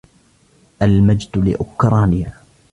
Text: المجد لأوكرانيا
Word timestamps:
المجد 0.81 1.37
لأوكرانيا 1.37 2.33